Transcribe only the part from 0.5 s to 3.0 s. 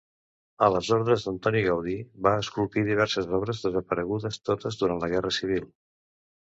A les ordres d'Antoni Gaudí, va esculpir